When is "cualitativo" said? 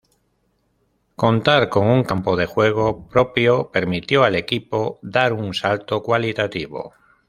6.01-6.93